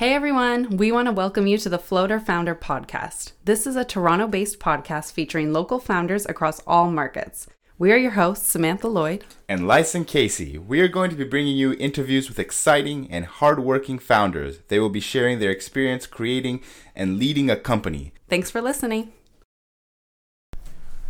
[0.00, 3.32] Hey everyone, we want to welcome you to the Floater Founder Podcast.
[3.44, 7.46] This is a Toronto based podcast featuring local founders across all markets.
[7.76, 10.56] We are your hosts, Samantha Lloyd and Lyson Casey.
[10.56, 14.60] We are going to be bringing you interviews with exciting and hardworking founders.
[14.68, 16.62] They will be sharing their experience creating
[16.96, 18.14] and leading a company.
[18.26, 19.12] Thanks for listening.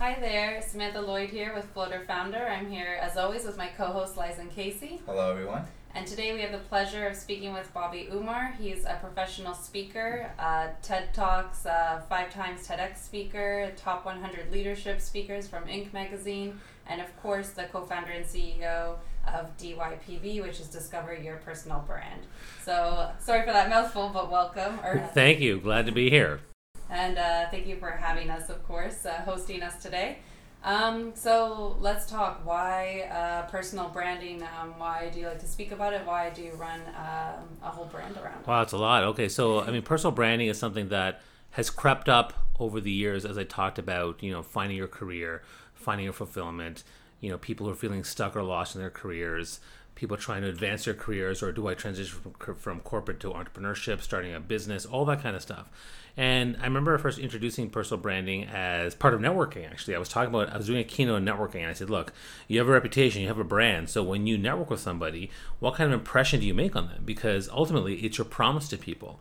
[0.01, 2.45] Hi there, Samantha Lloyd here with Floater Founder.
[2.45, 5.01] I'm here as always with my co host, Lyson Casey.
[5.07, 5.69] Hello, everyone.
[5.93, 8.55] And today we have the pleasure of speaking with Bobby Umar.
[8.61, 15.01] He's a professional speaker, uh, TED Talks, uh, five times TEDx speaker, top 100 leadership
[15.01, 15.93] speakers from Inc.
[15.93, 21.37] magazine, and of course the co founder and CEO of DYPB, which is Discover Your
[21.39, 22.23] Personal Brand.
[22.65, 24.79] So sorry for that mouthful, but welcome.
[24.85, 25.59] Or, thank you.
[25.59, 26.41] Glad to be here.
[26.89, 30.19] And uh, thank you for having us, of course, uh, hosting us today.
[30.63, 32.45] Um, so let's talk.
[32.45, 34.43] Why uh, personal branding?
[34.43, 36.05] Um, why do you like to speak about it?
[36.05, 38.47] Why do you run um, a whole brand around?
[38.47, 39.03] Wow, it's a lot.
[39.05, 41.21] Okay, so I mean, personal branding is something that
[41.53, 44.23] has crept up over the years, as I talked about.
[44.23, 45.43] You know, finding your career,
[45.75, 46.85] finding your fulfillment.
[47.21, 49.61] You know, people who are feeling stuck or lost in their careers.
[50.01, 54.01] People trying to advance their careers, or do I transition from, from corporate to entrepreneurship,
[54.01, 55.69] starting a business, all that kind of stuff.
[56.17, 59.71] And I remember first introducing personal branding as part of networking.
[59.71, 61.91] Actually, I was talking about I was doing a keynote on networking, and I said,
[61.91, 62.15] "Look,
[62.49, 63.91] you have a reputation, you have a brand.
[63.91, 67.03] So when you network with somebody, what kind of impression do you make on them?
[67.05, 69.21] Because ultimately, it's your promise to people."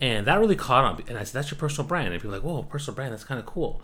[0.00, 1.02] And that really caught on.
[1.08, 3.24] And I said, "That's your personal brand." And people were like, "Whoa, personal brand, that's
[3.24, 3.82] kind of cool."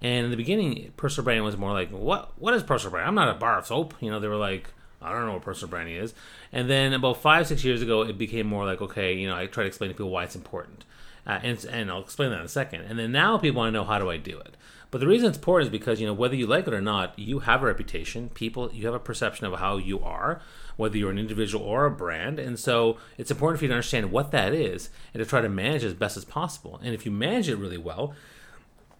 [0.00, 2.38] And in the beginning, personal branding was more like, "What?
[2.38, 3.08] What is personal brand?
[3.08, 5.42] I'm not a bar of soap." You know, they were like, I don't know what
[5.42, 6.14] personal branding is.
[6.52, 9.46] And then about five, six years ago, it became more like, okay, you know, I
[9.46, 10.84] try to explain to people why it's important.
[11.26, 12.82] Uh, and, and I'll explain that in a second.
[12.82, 14.56] And then now people want to know how do I do it.
[14.90, 17.18] But the reason it's important is because you know whether you like it or not,
[17.18, 18.30] you have a reputation.
[18.30, 20.40] People, you have a perception of how you are,
[20.76, 24.10] whether you're an individual or a brand, and so it's important for you to understand
[24.10, 26.80] what that is and to try to manage it as best as possible.
[26.82, 28.14] And if you manage it really well,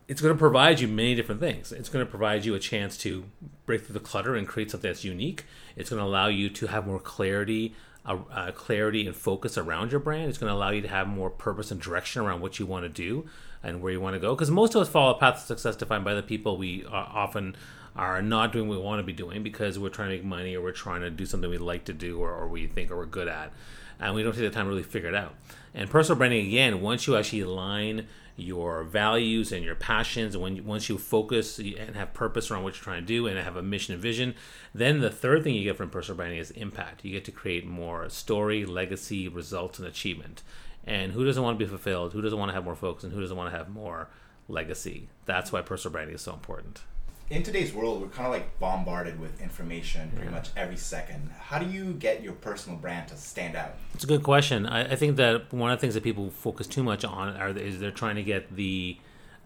[0.09, 1.71] it's going to provide you many different things.
[1.71, 3.25] It's going to provide you a chance to
[3.67, 5.45] break through the clutter and create something that's unique.
[5.77, 7.75] It's going to allow you to have more clarity
[8.09, 10.29] a, a clarity and focus around your brand.
[10.29, 12.85] It's going to allow you to have more purpose and direction around what you want
[12.85, 13.27] to do
[13.63, 14.35] and where you want to go.
[14.35, 16.91] Because most of us follow a path of success defined by the people we uh,
[16.91, 17.55] often
[17.95, 20.57] are not doing what we want to be doing because we're trying to make money
[20.57, 22.97] or we're trying to do something we like to do or, or we think or
[22.97, 23.53] we're good at.
[24.01, 25.35] And we don't take the time to really figure it out.
[25.75, 28.07] And personal branding, again, once you actually align
[28.39, 32.75] your values and your passions and when once you focus and have purpose around what
[32.75, 34.35] you're trying to do and have a mission and vision
[34.73, 37.05] then the third thing you get from personal branding is impact.
[37.05, 40.43] You get to create more story legacy results and achievement.
[40.87, 42.13] And who doesn't want to be fulfilled?
[42.13, 43.05] Who doesn't want to have more focus?
[43.05, 44.09] And who doesn't want to have more
[44.47, 45.09] legacy?
[45.27, 46.83] That's why personal branding is so important
[47.31, 50.31] in today's world, we're kind of like bombarded with information pretty yeah.
[50.31, 51.31] much every second.
[51.39, 53.75] How do you get your personal brand to stand out?
[53.95, 54.67] It's a good question.
[54.67, 57.51] I, I, think that one of the things that people focus too much on are
[57.51, 58.97] is they're trying to get the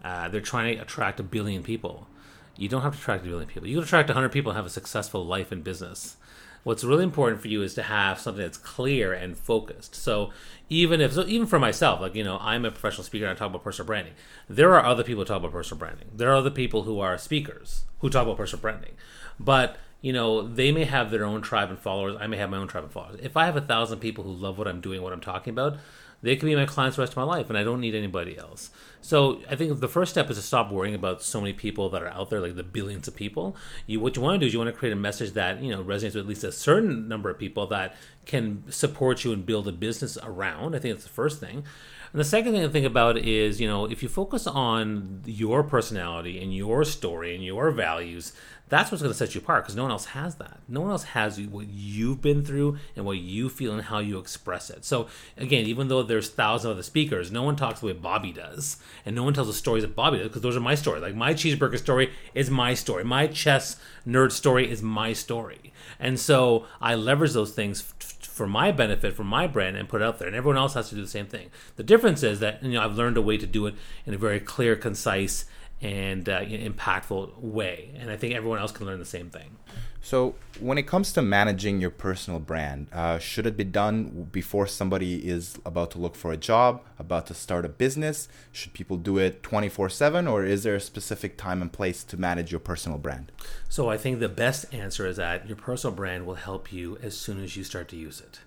[0.03, 2.07] uh, they're trying to attract a billion people.
[2.55, 3.67] You don't have to attract a billion people.
[3.67, 6.17] You can attract 100 people and have a successful life and business
[6.63, 9.95] what's really important for you is to have something that's clear and focused.
[9.95, 10.31] So
[10.69, 13.39] even if so even for myself, like you know, I'm a professional speaker and I
[13.39, 14.13] talk about personal branding.
[14.49, 16.09] There are other people who talk about personal branding.
[16.13, 18.93] There are other people who are speakers who talk about personal branding.
[19.39, 22.17] But you know, they may have their own tribe and followers.
[22.19, 23.19] I may have my own tribe and followers.
[23.23, 25.77] If I have a thousand people who love what I'm doing, what I'm talking about,
[26.23, 28.37] they can be my clients the rest of my life, and I don't need anybody
[28.37, 28.71] else.
[29.01, 32.01] So I think the first step is to stop worrying about so many people that
[32.01, 33.57] are out there, like the billions of people.
[33.85, 35.69] You what you want to do is you want to create a message that you
[35.69, 37.95] know resonates with at least a certain number of people that
[38.25, 40.75] can support you and build a business around.
[40.75, 41.65] I think that's the first thing.
[42.13, 45.63] And the second thing to think about is, you know, if you focus on your
[45.63, 48.33] personality and your story and your values,
[48.69, 50.59] that's what's going to set you apart because no one else has that.
[50.67, 54.17] No one else has what you've been through and what you feel and how you
[54.17, 54.85] express it.
[54.85, 55.07] So
[55.37, 58.77] again, even though there's thousands of other speakers, no one talks the way Bobby does,
[59.05, 60.99] and no one tells the stories that Bobby does because those are my story.
[60.99, 63.03] Like my cheeseburger story is my story.
[63.03, 68.71] My chess nerd story is my story, and so I leverage those things for my
[68.71, 70.27] benefit, for my brand, and put it out there.
[70.27, 71.51] And everyone else has to do the same thing.
[71.75, 74.17] The difference is that you know I've learned a way to do it in a
[74.17, 75.45] very clear, concise,
[75.83, 77.91] and uh, impactful way.
[77.99, 79.57] And I think everyone else can learn the same thing.
[80.01, 84.67] So, when it comes to managing your personal brand, uh, should it be done before
[84.67, 88.27] somebody is about to look for a job, about to start a business?
[88.51, 92.17] Should people do it 24 7, or is there a specific time and place to
[92.17, 93.31] manage your personal brand?
[93.69, 97.17] So, I think the best answer is that your personal brand will help you as
[97.17, 98.39] soon as you start to use it.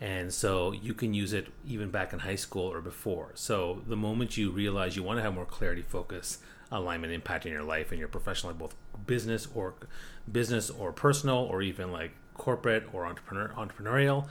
[0.00, 3.30] And so you can use it even back in high school or before.
[3.34, 6.38] So the moment you realize you want to have more clarity, focus,
[6.72, 8.74] alignment impact in your life and your professional, both
[9.06, 9.74] business or
[10.30, 14.26] business or personal, or even like corporate or entrepreneur entrepreneurial.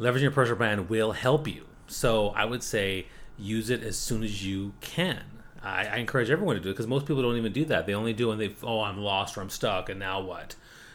[0.00, 3.06] Leveraging your personal brand will help you So I would say
[3.38, 5.22] use it as soon as you can.
[5.62, 7.86] I, I encourage everyone to do it because most people don't even do that.
[7.86, 10.54] They only do when they oh I'm lost or I'm stuck and now what.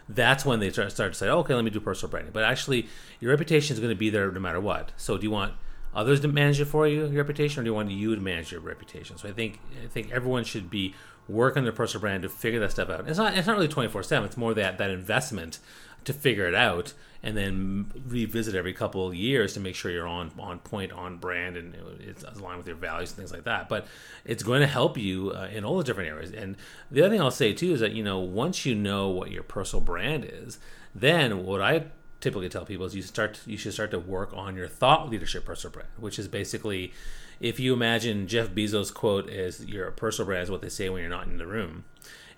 [0.09, 2.33] That's when they start, start to say okay let me do personal branding.
[2.33, 2.87] But actually
[3.19, 4.91] your reputation is going to be there no matter what.
[4.97, 5.53] So do you want
[5.93, 8.51] others to manage it for you your reputation or do you want you to manage
[8.51, 9.17] your reputation?
[9.17, 10.95] So I think I think everyone should be
[11.27, 13.07] working on their personal brand to figure that stuff out.
[13.07, 14.25] It's not it's not really twenty four seven.
[14.25, 15.59] It's more that that investment
[16.03, 16.93] to figure it out
[17.23, 21.17] and then revisit every couple of years to make sure you're on on point on
[21.17, 23.85] brand and it's aligned with your values and things like that but
[24.25, 26.55] it's going to help you uh, in all the different areas and
[26.89, 29.43] the other thing i'll say too is that you know once you know what your
[29.43, 30.57] personal brand is
[30.95, 31.85] then what i
[32.21, 35.43] typically tell people is you start you should start to work on your thought leadership
[35.43, 36.93] personal brand which is basically
[37.39, 41.01] if you imagine jeff bezos quote is your personal brand is what they say when
[41.01, 41.83] you're not in the room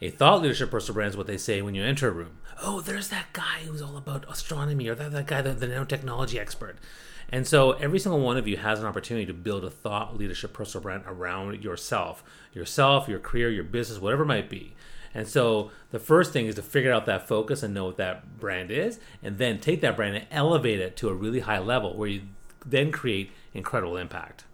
[0.03, 2.39] a thought leadership personal brand is what they say when you enter a room.
[2.62, 6.38] Oh, there's that guy who's all about astronomy, or that, that guy, the, the nanotechnology
[6.38, 6.77] expert.
[7.29, 10.51] And so every single one of you has an opportunity to build a thought leadership
[10.51, 12.21] personal brand around yourself,
[12.53, 14.75] yourself, your career, your business, whatever it might be.
[15.13, 18.39] And so the first thing is to figure out that focus and know what that
[18.39, 21.95] brand is, and then take that brand and elevate it to a really high level
[21.95, 22.21] where you
[22.65, 24.45] then create incredible impact.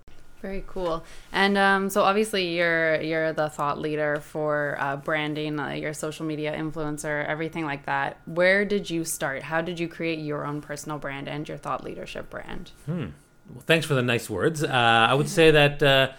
[0.42, 1.04] Very cool.
[1.34, 6.26] And um, so obviously you're you're the thought leader for uh, branding, uh, your social
[6.26, 8.18] media influencer, everything like that.
[8.26, 9.44] Where did you start?
[9.44, 12.72] How did you create your own personal brand and your thought leadership brand?
[12.86, 13.08] Hmm.
[13.50, 14.64] Well, thanks for the nice words.
[14.64, 16.12] Uh, I would say that uh,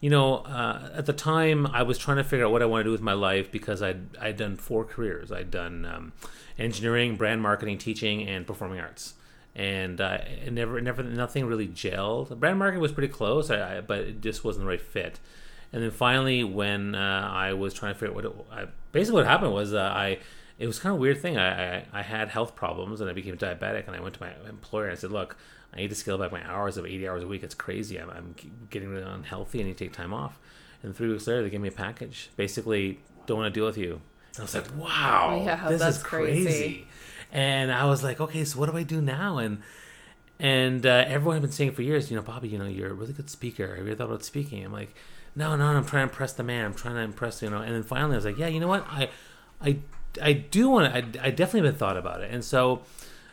[0.00, 2.80] you know uh, at the time I was trying to figure out what I want
[2.80, 5.32] to do with my life because I'd I'd done four careers.
[5.32, 6.12] I'd done um,
[6.58, 9.14] engineering, brand marketing, teaching, and performing arts
[9.58, 12.38] and uh, it never, never, nothing really gelled.
[12.38, 15.18] Brand marketing was pretty close, I, I, but it just wasn't the right fit.
[15.72, 19.16] And then finally, when uh, I was trying to figure out what it, I, basically
[19.20, 20.20] what happened was uh, I,
[20.60, 21.36] it was kind of weird thing.
[21.36, 24.32] I, I, I, had health problems and I became diabetic, and I went to my
[24.48, 25.36] employer and I said, "Look,
[25.72, 27.42] I need to scale back my hours of 80 hours a week.
[27.42, 28.00] It's crazy.
[28.00, 28.34] I'm, I'm
[28.70, 29.60] getting really unhealthy.
[29.60, 30.38] I need to take time off."
[30.82, 32.30] And three weeks later, they gave me a package.
[32.36, 34.00] Basically, don't want to deal with you.
[34.34, 36.44] And I was like, "Wow, yeah, this is crazy.
[36.44, 36.86] crazy
[37.32, 39.38] and I was like, okay, so what do I do now?
[39.38, 39.62] And
[40.40, 42.94] and uh, everyone had been saying for years, you know, Bobby, you know, you're a
[42.94, 43.74] really good speaker.
[43.74, 44.64] Have you ever thought about speaking?
[44.64, 44.94] I'm like,
[45.34, 46.64] no, no, I'm trying to impress the man.
[46.64, 47.58] I'm trying to impress, you know.
[47.58, 48.86] And then finally, I was like, yeah, you know what?
[48.88, 49.10] I,
[49.60, 49.78] I,
[50.22, 51.20] I do want to.
[51.20, 52.30] I, I definitely been thought about it.
[52.32, 52.82] And so,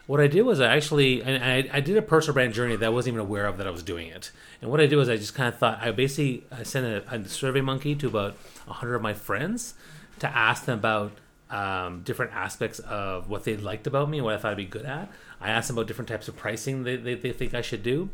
[0.07, 2.86] what I did was I actually, and I, I did a personal brand journey that
[2.86, 4.31] I wasn't even aware of that I was doing it.
[4.62, 7.16] And what I did was I just kind of thought I basically I sent a,
[7.16, 8.38] a survey monkey to about
[8.68, 9.74] hundred of my friends
[10.19, 11.12] to ask them about
[11.50, 14.86] um, different aspects of what they liked about me what I thought I'd be good
[14.86, 15.12] at.
[15.40, 18.10] I asked them about different types of pricing they, they, they think I should do.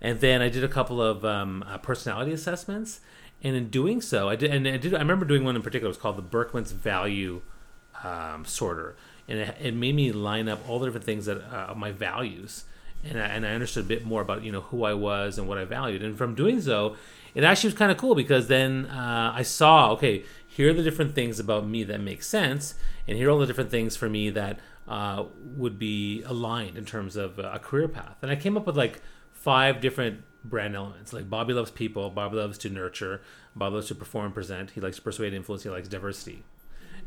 [0.00, 3.00] And then I did a couple of um, uh, personality assessments.
[3.42, 4.94] And in doing so, I did, and I did.
[4.94, 5.88] I remember doing one in particular.
[5.88, 7.42] It was called the Birkman's Value
[8.02, 8.96] um, Sorter,
[9.28, 12.64] and it, it, made me line up all the different things that uh, my values,
[13.04, 15.48] and I, and I understood a bit more about you know who I was and
[15.48, 16.02] what I valued.
[16.02, 16.96] And from doing so,
[17.34, 20.82] it actually was kind of cool because then uh, I saw okay, here are the
[20.82, 22.74] different things about me that make sense,
[23.06, 24.58] and here are all the different things for me that
[24.88, 25.24] uh,
[25.56, 28.16] would be aligned in terms of a career path.
[28.22, 29.00] And I came up with like
[29.32, 31.12] five different brand elements.
[31.12, 33.20] Like Bobby loves people, Bobby loves to nurture,
[33.54, 34.70] Bobby loves to perform present.
[34.70, 35.62] He likes to persuade, influence.
[35.62, 36.44] He likes diversity.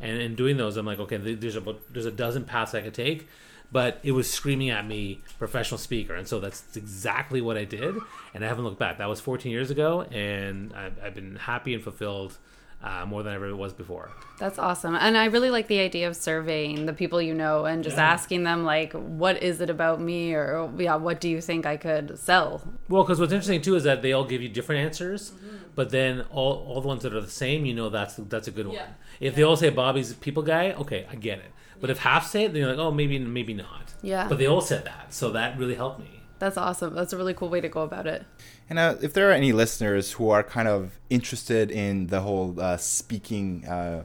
[0.02, 2.94] And in doing those, I'm like, okay, there's a there's a dozen paths I could
[2.94, 3.28] take,
[3.72, 7.96] but it was screaming at me professional speaker, and so that's exactly what I did.
[8.34, 8.98] And I haven't looked back.
[8.98, 12.38] That was 14 years ago, and I've, I've been happy and fulfilled
[12.82, 14.10] uh, more than ever it was before.
[14.38, 14.96] That's awesome.
[14.96, 18.10] And I really like the idea of surveying the people you know and just yeah.
[18.10, 20.34] asking them, like, what is it about me?
[20.34, 22.62] Or, yeah, what do you think I could sell?
[22.88, 25.58] Well, because what's interesting too is that they all give you different answers, mm-hmm.
[25.76, 28.52] but then all, all the ones that are the same, you know, that's that's a
[28.52, 28.78] good one.
[28.78, 28.84] If
[29.20, 29.30] yeah.
[29.32, 31.52] they all say Bobby's a people guy, okay, I get it.
[31.82, 33.94] But if half say it, then you're like, oh, maybe, maybe not.
[34.02, 34.28] Yeah.
[34.28, 35.14] But they all said that.
[35.14, 36.19] So that really helped me.
[36.40, 36.96] That's awesome.
[36.96, 38.26] That's a really cool way to go about it.
[38.70, 42.60] And uh, if there are any listeners who are kind of interested in the whole
[42.60, 44.04] uh, speaking uh,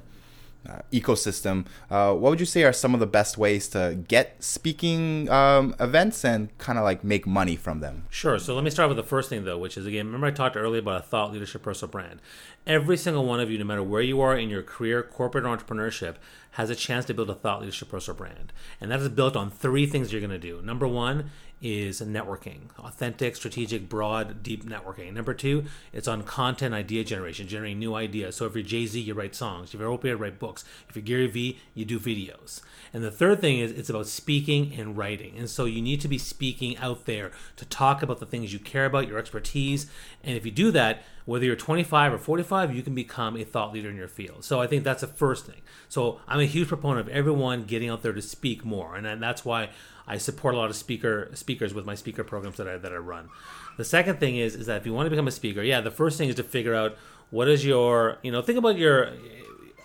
[0.69, 4.43] uh ecosystem, uh, what would you say are some of the best ways to get
[4.43, 8.05] speaking um, events and kind of like make money from them?
[8.11, 8.39] Sure.
[8.39, 10.57] So let me start with the first thing, though, which is again, remember I talked
[10.57, 12.21] earlier about a thought leadership personal brand.
[12.67, 16.17] Every single one of you, no matter where you are in your career, corporate entrepreneurship,
[16.53, 18.53] has a chance to build a thought leadership personal brand.
[18.81, 20.63] And that is built on three things you're going to do.
[20.63, 21.31] Number one
[21.65, 25.15] is networking, authentic, strategic, broad, deep networking.
[25.15, 28.37] Number two, it's on content idea generation, generating new ideas.
[28.37, 29.73] So if you're Jay Z, you write songs.
[29.73, 30.63] If you're Oprah, you write books.
[30.91, 32.61] If you're Gary Vee, you do videos.
[32.93, 35.39] And the third thing is it's about speaking and writing.
[35.39, 38.59] And so you need to be speaking out there to talk about the things you
[38.59, 39.87] care about, your expertise.
[40.23, 43.73] And if you do that, whether you're 25 or 45, you can become a thought
[43.73, 44.45] leader in your field.
[44.45, 45.63] So I think that's the first thing.
[45.89, 48.95] So I'm a huge proponent of everyone getting out there to speak more.
[48.95, 49.71] And that's why
[50.07, 52.97] I support a lot of speaker speakers with my speaker programs that I that I
[52.97, 53.31] run.
[53.77, 55.91] The second thing is is that if you want to become a speaker, yeah, the
[55.91, 56.97] first thing is to figure out
[57.31, 59.11] what is your, you know, think about your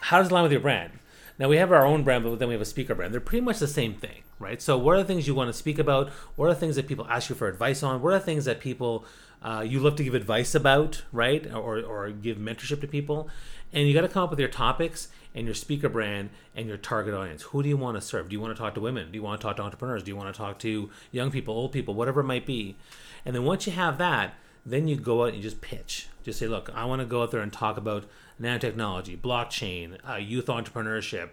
[0.01, 0.91] how does it align with your brand.
[1.37, 3.13] Now we have our own brand, but then we have a speaker brand.
[3.13, 4.61] They're pretty much the same thing, right?
[4.61, 6.09] So what are the things you want to speak about?
[6.35, 8.01] What are the things that people ask you for advice on?
[8.01, 9.05] What are the things that people
[9.41, 11.51] uh, you love to give advice about, right?
[11.53, 13.29] Or, or give mentorship to people.
[13.71, 16.77] And you got to come up with your topics and your speaker brand and your
[16.77, 17.43] target audience.
[17.43, 18.29] Who do you want to serve?
[18.29, 19.11] Do you want to talk to women?
[19.11, 20.03] Do you want to talk to entrepreneurs?
[20.03, 22.75] Do you want to talk to young people, old people, whatever it might be?
[23.25, 24.33] And then once you have that,
[24.65, 26.07] then you go out and you just pitch.
[26.23, 28.05] Just say, look, I want to go out there and talk about
[28.41, 31.29] nanotechnology, blockchain, uh, youth entrepreneurship,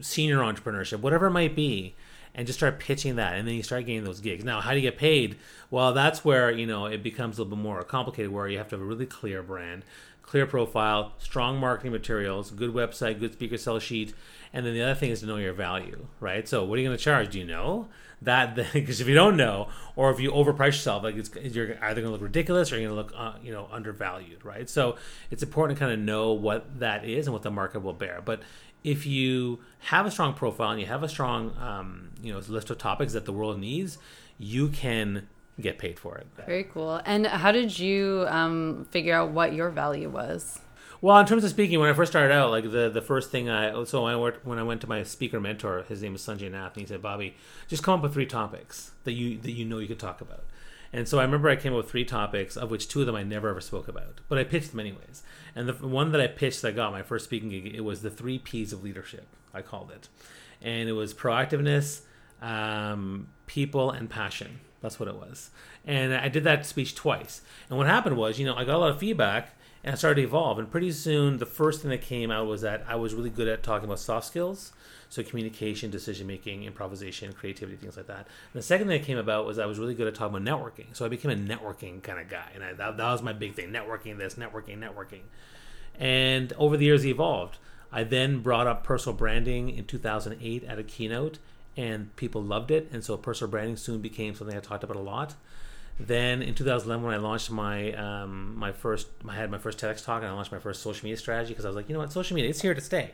[0.00, 1.94] senior entrepreneurship, whatever it might be,
[2.34, 4.44] and just start pitching that, and then you start getting those gigs.
[4.44, 5.38] Now, how do you get paid?
[5.70, 8.68] Well, that's where you know it becomes a little bit more complicated, where you have
[8.68, 9.84] to have a really clear brand,
[10.22, 14.14] clear profile, strong marketing materials, good website, good speaker sell sheet,
[14.52, 16.48] and then the other thing is to know your value, right?
[16.48, 17.30] So, what are you going to charge?
[17.30, 17.88] Do you know?
[18.24, 22.00] that because if you don't know or if you overprice yourself like it's you're either
[22.00, 24.96] going to look ridiculous or you're going to look uh, you know undervalued right so
[25.30, 28.20] it's important to kind of know what that is and what the market will bear
[28.24, 28.40] but
[28.84, 32.70] if you have a strong profile and you have a strong um, you know list
[32.70, 33.98] of topics that the world needs
[34.38, 35.28] you can
[35.60, 36.26] get paid for it.
[36.46, 37.00] Very cool.
[37.04, 40.58] And how did you um, figure out what your value was?
[41.00, 43.50] Well, in terms of speaking, when I first started out, like the, the first thing
[43.50, 46.50] I so I worked when I went to my speaker mentor, his name was Sanjay
[46.50, 47.34] Nath, and he said, "Bobby,
[47.66, 50.44] just come up with three topics that you that you know you can talk about."
[50.92, 53.16] And so I remember I came up with three topics, of which two of them
[53.16, 55.22] I never ever spoke about, but I pitched them anyways.
[55.54, 58.02] And the one that I pitched that I got my first speaking gig, it was
[58.02, 59.26] the three P's of leadership.
[59.54, 60.08] I called it,
[60.60, 62.02] and it was proactiveness,
[62.40, 64.60] um, people, and passion.
[64.82, 65.50] That's what it was.
[65.86, 67.40] And I did that speech twice.
[67.68, 70.20] And what happened was, you know, I got a lot of feedback and I started
[70.20, 70.58] to evolve.
[70.58, 73.48] And pretty soon, the first thing that came out was that I was really good
[73.48, 74.72] at talking about soft skills,
[75.12, 78.20] so communication, decision making, improvisation, creativity, things like that.
[78.20, 80.58] And the second thing that came about was I was really good at talking about
[80.58, 83.34] networking, so I became a networking kind of guy, and I, that, that was my
[83.34, 85.20] big thing: networking, this, networking, networking.
[86.00, 87.58] And over the years, it evolved.
[87.92, 91.38] I then brought up personal branding in 2008 at a keynote,
[91.76, 95.00] and people loved it, and so personal branding soon became something I talked about a
[95.00, 95.34] lot.
[96.00, 100.02] Then in 2011, when I launched my um, my first, I had my first TEDx
[100.02, 102.00] talk, and I launched my first social media strategy because I was like, you know
[102.00, 103.10] what, social media, it's here to stay.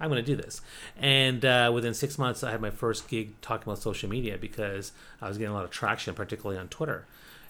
[0.00, 0.60] I'm going to do this.
[0.98, 4.92] And uh, within six months, I had my first gig talking about social media because
[5.20, 7.06] I was getting a lot of traction, particularly on Twitter.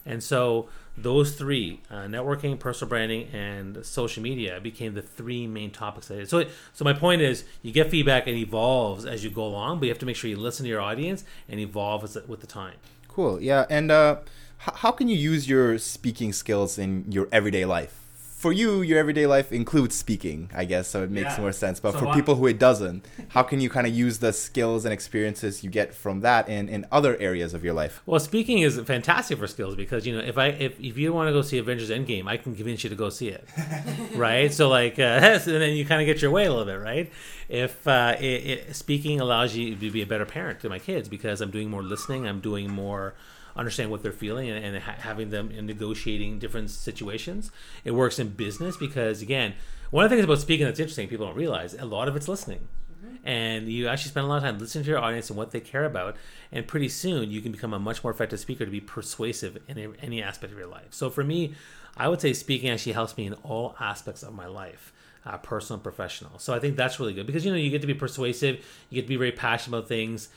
[0.06, 5.70] And so those three, uh, networking, personal branding, and social media became the three main
[5.70, 6.28] topics I did.
[6.28, 9.86] So, so my point is you get feedback and evolves as you go along, but
[9.86, 12.74] you have to make sure you listen to your audience and evolve with the time.
[13.08, 13.40] Cool.
[13.40, 13.66] Yeah.
[13.68, 14.16] And uh,
[14.58, 17.99] how can you use your speaking skills in your everyday life?
[18.40, 21.42] For you, your everyday life includes speaking, I guess, so it makes yeah.
[21.42, 21.78] more sense.
[21.78, 22.14] But so for what?
[22.14, 25.68] people who it doesn't, how can you kind of use the skills and experiences you
[25.68, 28.00] get from that in, in other areas of your life?
[28.06, 31.28] Well, speaking is fantastic for skills because you know if I if, if you want
[31.28, 33.46] to go see Avengers Endgame, I can convince you to go see it,
[34.14, 34.50] right?
[34.50, 37.12] So like, uh, and then you kind of get your way a little bit, right?
[37.50, 41.10] If uh, it, it, speaking allows you to be a better parent to my kids
[41.10, 43.12] because I'm doing more listening, I'm doing more
[43.56, 47.50] understand what they're feeling and, and ha- having them in negotiating different situations.
[47.84, 49.54] It works in business because again,
[49.90, 52.28] one of the things about speaking that's interesting people don't realize a lot of it's
[52.28, 53.16] listening mm-hmm.
[53.26, 55.60] and you actually spend a lot of time listening to your audience and what they
[55.60, 56.16] care about
[56.50, 59.94] and pretty soon you can become a much more effective speaker to be persuasive in
[60.00, 61.54] any aspect of your life so for me
[61.96, 64.92] i would say speaking actually helps me in all aspects of my life
[65.26, 67.80] uh, personal and professional so i think that's really good because you know you get
[67.80, 70.28] to be persuasive you get to be very passionate about things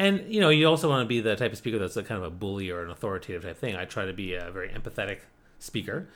[0.00, 2.18] and you know, you also want to be the type of speaker that's a kind
[2.18, 3.76] of a bully or an authoritative type thing.
[3.76, 5.18] I try to be a very empathetic
[5.58, 6.08] speaker,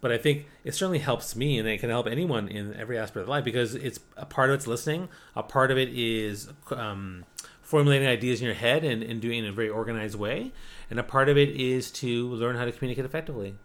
[0.00, 3.24] but I think it certainly helps me, and it can help anyone in every aspect
[3.24, 7.24] of life because it's a part of it's listening, a part of it is um,
[7.60, 10.52] formulating ideas in your head and, and doing it in a very organized way,
[10.88, 13.56] and a part of it is to learn how to communicate effectively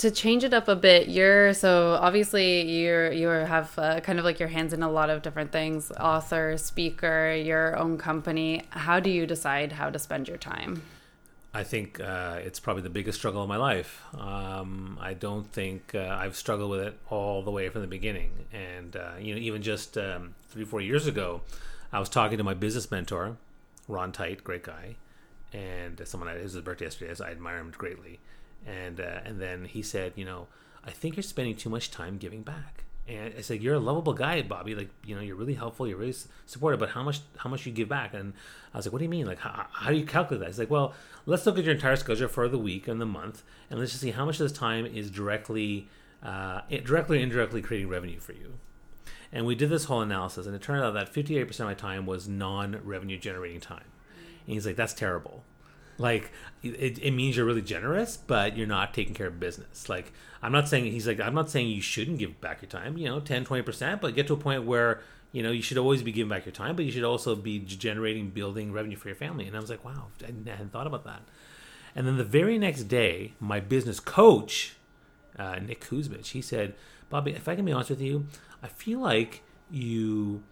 [0.00, 4.24] to change it up a bit you're so obviously you're you have uh, kind of
[4.24, 8.98] like your hands in a lot of different things author speaker your own company how
[8.98, 10.82] do you decide how to spend your time
[11.52, 14.04] I think uh, it's probably the biggest struggle of my life.
[14.16, 18.30] Um, I don't think uh, I've struggled with it all the way from the beginning.
[18.52, 21.40] And uh, you know, even just um, three, four years ago,
[21.92, 23.36] I was talking to my business mentor,
[23.88, 24.94] Ron Tite, great guy,
[25.52, 26.32] and someone.
[26.40, 28.20] Was his birthday yesterday, so I admire him greatly
[28.66, 30.48] and uh, and then he said, you know,
[30.84, 32.84] I think you're spending too much time giving back.
[33.08, 34.74] And I said, you're a lovable guy, Bobby.
[34.74, 35.88] Like, you know, you're really helpful.
[35.88, 36.14] You're really
[36.46, 36.78] supportive.
[36.78, 38.14] But how much how much you give back?
[38.14, 38.34] And
[38.72, 39.26] I was like, what do you mean?
[39.26, 40.46] Like, how, how do you calculate that?
[40.46, 40.94] He's like, well,
[41.26, 44.02] let's look at your entire schedule for the week and the month, and let's just
[44.02, 45.88] see how much of this time is directly
[46.22, 48.54] uh, directly or indirectly creating revenue for you.
[49.32, 52.04] And we did this whole analysis, and it turned out that 58% of my time
[52.04, 53.84] was non-revenue generating time.
[54.46, 55.44] And he's like, that's terrible.
[56.00, 59.88] Like it, it means you're really generous, but you're not taking care of business.
[59.88, 62.96] Like I'm not saying he's like I'm not saying you shouldn't give back your time,
[62.96, 65.02] you know, 10, 20%, but get to a point where
[65.32, 67.58] you know you should always be giving back your time, but you should also be
[67.58, 69.46] generating, building revenue for your family.
[69.46, 71.20] And I was like, wow, I hadn't thought about that.
[71.94, 74.76] And then the very next day, my business coach,
[75.38, 76.74] uh, Nick Kusmich, he said,
[77.10, 78.26] Bobby, if I can be honest with you,
[78.62, 80.42] I feel like you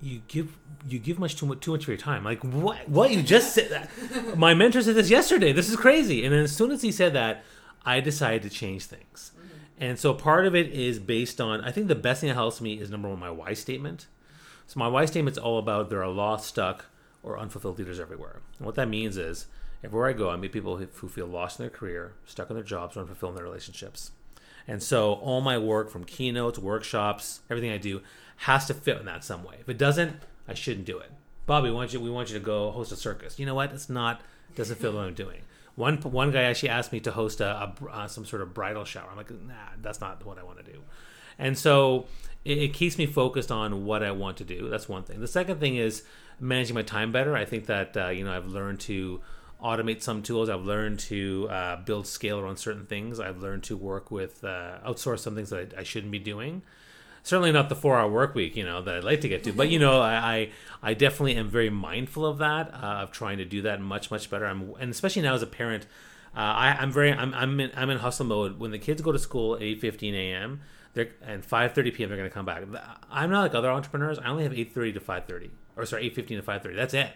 [0.00, 2.24] you give you give much too much too much of your time.
[2.24, 2.88] Like what?
[2.88, 4.38] What you just said that?
[4.38, 5.52] My mentor said this yesterday.
[5.52, 6.24] This is crazy.
[6.24, 7.44] And then as soon as he said that,
[7.84, 9.32] I decided to change things.
[9.36, 9.84] Mm-hmm.
[9.84, 12.60] And so part of it is based on I think the best thing that helps
[12.60, 14.06] me is number one my why statement.
[14.66, 16.84] So my why statement is all about there are lost, stuck,
[17.22, 18.40] or unfulfilled leaders everywhere.
[18.58, 19.46] And what that means is
[19.82, 22.54] everywhere I go, I meet people who, who feel lost in their career, stuck in
[22.54, 24.10] their jobs, or unfulfilled in their relationships.
[24.68, 28.02] And so all my work from keynotes, workshops, everything I do
[28.36, 29.56] has to fit in that some way.
[29.60, 31.10] If it doesn't, I shouldn't do it.
[31.46, 33.38] Bobby, we want you, we want you to go host a circus.
[33.38, 33.72] You know what?
[33.72, 34.20] It's not
[34.54, 35.40] doesn't fit what I'm doing.
[35.76, 38.84] One one guy actually asked me to host a, a uh, some sort of bridal
[38.84, 39.08] shower.
[39.10, 40.82] I'm like, nah, that's not what I want to do.
[41.38, 42.06] And so
[42.44, 44.68] it, it, keeps me focused on what I want to do.
[44.68, 45.20] That's one thing.
[45.20, 46.02] The second thing is
[46.40, 47.36] managing my time better.
[47.36, 49.20] I think that uh, you know I've learned to
[49.62, 50.48] automate some tools.
[50.48, 53.18] I've learned to uh, build scale around certain things.
[53.18, 56.62] I've learned to work with uh, outsource some things that I, I, shouldn't be doing.
[57.24, 59.52] Certainly not the four-hour work week, you know, that I'd like to get to.
[59.52, 60.50] But you know, I I,
[60.82, 64.30] I definitely am very mindful of that, uh, of trying to do that much much
[64.30, 64.46] better.
[64.46, 65.84] I'm and especially now as a parent,
[66.36, 68.58] uh, I, I'm very I'm I'm in, I'm in hustle mode.
[68.58, 70.60] When the kids go to school at eight fifteen a.m.
[70.94, 72.08] They're, and 5:30 p.m.
[72.08, 72.62] they're going to come back.
[73.10, 74.18] I'm not like other entrepreneurs.
[74.18, 76.76] I only have 8:30 to 5:30, or sorry, 8:15 to 5:30.
[76.76, 77.10] That's it.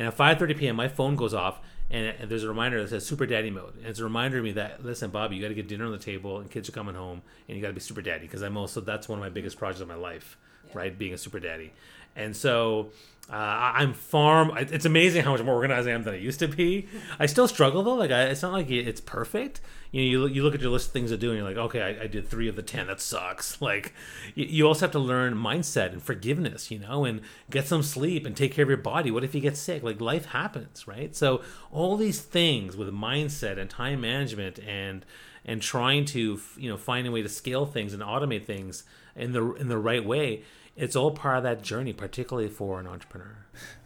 [0.00, 3.26] And at 5:30 p.m., my phone goes off, and, there's a reminder that says Super
[3.26, 3.76] Daddy mode.
[3.76, 5.92] And it's a reminder to me that listen, Bobby, you got to get dinner on
[5.92, 8.40] the table, and kids are coming home, and you got to be Super Daddy because
[8.40, 10.38] I'm also that's one of my biggest projects of my life,
[10.68, 10.78] yeah.
[10.78, 10.98] right?
[10.98, 11.74] Being a Super Daddy.
[12.16, 12.90] And so
[13.32, 14.58] uh, I'm far.
[14.58, 16.88] It's amazing how much more organized I am than I used to be.
[17.18, 17.94] I still struggle though.
[17.94, 19.60] Like I, it's not like it's perfect.
[19.92, 21.56] You know, you, you look at your list of things to do, and you're like,
[21.56, 22.88] okay, I, I did three of the ten.
[22.88, 23.58] That sucks.
[23.70, 23.94] Like
[24.34, 26.72] you, you, also have to learn mindset and forgiveness.
[26.72, 27.20] You know, and
[27.50, 29.12] get some sleep and take care of your body.
[29.12, 29.84] What if you get sick?
[29.84, 31.14] Like life happens, right?
[31.14, 35.06] So all these things with mindset and time management and
[35.44, 38.82] and trying to you know find a way to scale things and automate things
[39.14, 40.42] in the in the right way
[40.80, 43.36] it's all part of that journey, particularly for an entrepreneur.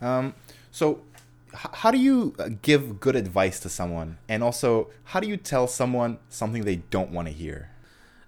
[0.01, 0.35] Um,
[0.71, 1.01] so,
[1.53, 5.37] h- how do you uh, give good advice to someone, and also how do you
[5.37, 7.71] tell someone something they don't want to hear?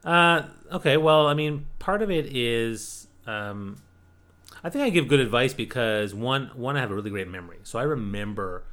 [0.05, 3.77] Uh, okay, well, I mean, part of it is um,
[4.65, 7.59] I think I give good advice because one, one, I have a really great memory,
[7.63, 8.65] so I remember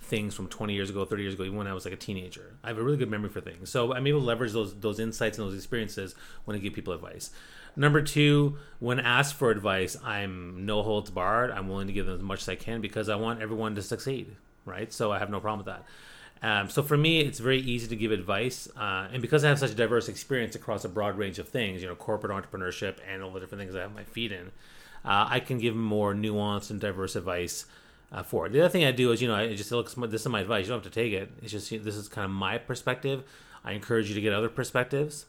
[0.00, 2.56] things from 20 years ago, 30 years ago, even when I was like a teenager.
[2.62, 5.00] I have a really good memory for things, so I'm able to leverage those those
[5.00, 7.30] insights and those experiences when I give people advice.
[7.74, 11.50] Number two, when asked for advice, I'm no holds barred.
[11.50, 13.82] I'm willing to give them as much as I can because I want everyone to
[13.82, 14.92] succeed, right?
[14.92, 15.84] So I have no problem with that.
[16.42, 19.60] Um, so for me, it's very easy to give advice, uh, and because I have
[19.60, 23.30] such diverse experience across a broad range of things, you know, corporate entrepreneurship and all
[23.30, 24.50] the different things I have my feet in,
[25.04, 27.66] uh, I can give more nuanced and diverse advice
[28.10, 28.52] uh, for it.
[28.52, 30.66] The other thing I do is, you know, I just look, this is my advice.
[30.66, 31.30] You don't have to take it.
[31.42, 33.22] It's just this is kind of my perspective.
[33.64, 35.26] I encourage you to get other perspectives.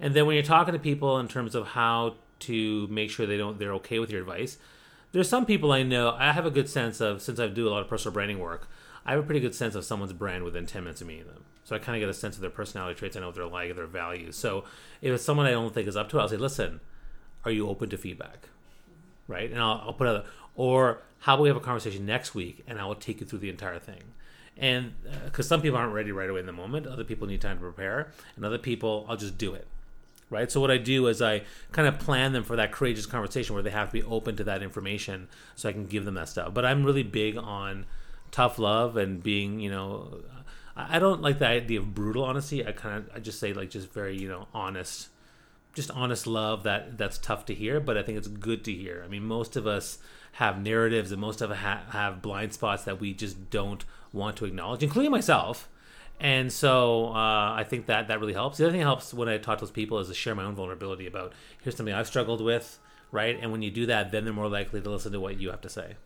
[0.00, 3.36] And then when you're talking to people in terms of how to make sure they
[3.36, 4.58] don't they're okay with your advice,
[5.12, 7.70] there's some people I know I have a good sense of since I do a
[7.70, 8.68] lot of personal branding work.
[9.06, 11.44] I have a pretty good sense of someone's brand within 10 minutes of meeting them.
[11.64, 13.16] So I kind of get a sense of their personality traits.
[13.16, 14.36] I know what they're like, their values.
[14.36, 14.64] So
[15.02, 16.80] if it's someone I don't think is up to it, I'll say, listen,
[17.44, 18.48] are you open to feedback?
[19.28, 19.50] Right?
[19.50, 20.24] And I'll, I'll put other,
[20.56, 23.40] or how about we have a conversation next week and I will take you through
[23.40, 24.02] the entire thing.
[24.56, 27.40] And because uh, some people aren't ready right away in the moment, other people need
[27.40, 29.66] time to prepare, and other people, I'll just do it
[30.30, 30.50] right?
[30.50, 33.62] So what I do is I kind of plan them for that courageous conversation where
[33.62, 36.54] they have to be open to that information, so I can give them that stuff.
[36.54, 37.86] But I'm really big on
[38.30, 40.20] tough love and being, you know,
[40.76, 42.66] I don't like the idea of brutal honesty.
[42.66, 45.08] I kind of I just say like just very you know honest,
[45.74, 49.02] just honest love that that's tough to hear, but I think it's good to hear.
[49.04, 49.98] I mean, most of us
[50.32, 54.36] have narratives and most of us ha- have blind spots that we just don't want
[54.38, 55.68] to acknowledge, including myself
[56.20, 58.58] and so uh, I think that that really helps.
[58.58, 60.44] The other thing that helps when I talk to those people is to share my
[60.44, 62.78] own vulnerability about here's something I've struggled with,
[63.10, 63.38] right?
[63.40, 65.60] And when you do that, then they're more likely to listen to what you have
[65.62, 65.96] to say.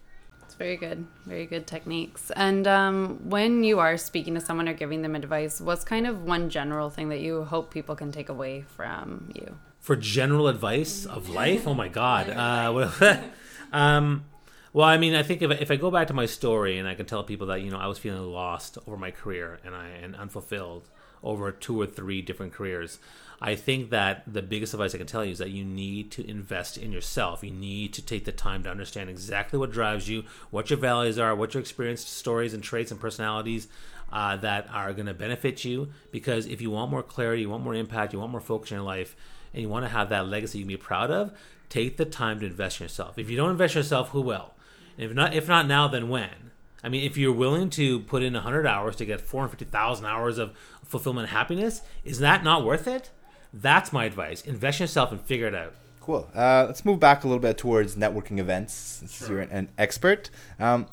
[0.48, 2.30] It's very good, very good techniques.
[2.34, 6.22] And um, when you are speaking to someone or giving them advice, what's kind of
[6.22, 9.56] one general thing that you hope people can take away from you?
[9.78, 12.28] For general advice of life, oh my God.
[12.38, 13.24] Uh, well,
[13.74, 14.24] um,
[14.72, 16.94] well, I mean, I think if, if I go back to my story and I
[16.94, 19.88] can tell people that you know I was feeling lost over my career and I
[19.88, 20.88] and unfulfilled
[21.22, 22.98] over two or three different careers.
[23.40, 26.28] I think that the biggest advice I can tell you is that you need to
[26.28, 27.44] invest in yourself.
[27.44, 31.18] You need to take the time to understand exactly what drives you, what your values
[31.18, 33.68] are, what your experience, stories, and traits and personalities
[34.12, 35.90] uh, that are going to benefit you.
[36.10, 38.76] Because if you want more clarity, you want more impact, you want more focus in
[38.76, 39.14] your life,
[39.52, 41.32] and you want to have that legacy you can be proud of,
[41.68, 43.18] take the time to invest in yourself.
[43.18, 44.52] If you don't invest in yourself, who will?
[44.98, 46.50] And if not, if not now, then when?
[46.82, 50.56] I mean, if you're willing to put in 100 hours to get 450,000 hours of
[50.84, 53.10] fulfillment and happiness, is that not worth it?
[53.52, 54.42] That's my advice.
[54.42, 55.74] Invest in yourself and figure it out.
[56.00, 56.28] Cool.
[56.34, 59.28] Uh, let's move back a little bit towards networking events since sure.
[59.28, 60.30] you're an expert.
[60.58, 60.86] Um,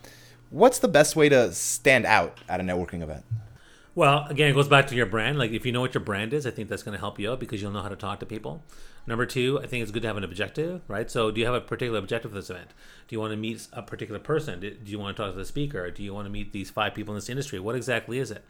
[0.49, 3.25] what's the best way to stand out at a networking event?
[3.95, 5.37] Well, again, it goes back to your brand.
[5.39, 7.31] Like, if you know what your brand is, I think that's going to help you
[7.31, 8.61] out because you'll know how to talk to people.
[9.07, 11.09] Number two, I think it's good to have an objective, right?
[11.11, 12.71] So, do you have a particular objective for this event?
[13.07, 14.59] Do you want to meet a particular person?
[14.59, 15.91] Do you want to talk to the speaker?
[15.91, 17.59] Do you want to meet these five people in this industry?
[17.59, 18.43] What exactly is it?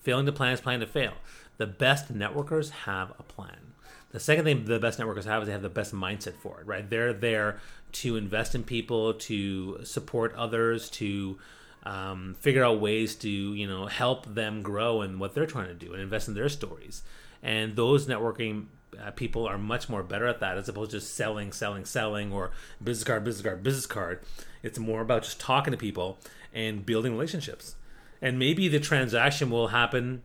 [0.00, 1.14] Failing to plan is planning to fail.
[1.56, 3.72] The best networkers have a plan.
[4.10, 6.66] The second thing the best networkers have is they have the best mindset for it,
[6.66, 6.88] right?
[6.88, 7.60] They're there
[7.92, 11.38] to invest in people, to support others, to
[11.84, 15.74] um, figure out ways to you know help them grow and what they're trying to
[15.74, 17.02] do and invest in their stories.
[17.42, 18.66] And those networking
[19.00, 22.32] uh, people are much more better at that as opposed to just selling, selling, selling,
[22.32, 22.50] or
[22.82, 24.20] business card, business card, business card.
[24.62, 26.18] It's more about just talking to people
[26.52, 27.76] and building relationships.
[28.20, 30.22] And maybe the transaction will happen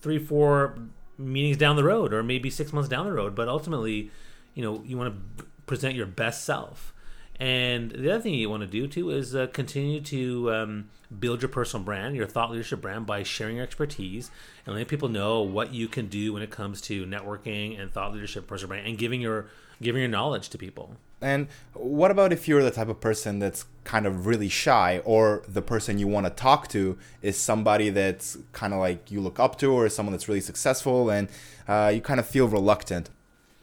[0.00, 0.78] three, four
[1.18, 3.34] meetings down the road, or maybe six months down the road.
[3.34, 4.10] But ultimately,
[4.54, 6.94] you know, you want to present your best self.
[7.38, 11.42] And the other thing you want to do too is uh, continue to um, build
[11.42, 14.30] your personal brand, your thought leadership brand, by sharing your expertise
[14.64, 18.12] and letting people know what you can do when it comes to networking and thought
[18.12, 19.46] leadership, personal brand, and giving your
[19.80, 20.96] giving your knowledge to people.
[21.20, 25.42] And what about if you're the type of person that's kind of really shy, or
[25.48, 29.38] the person you want to talk to is somebody that's kind of like you look
[29.38, 31.28] up to, or someone that's really successful, and
[31.68, 33.10] uh, you kind of feel reluctant?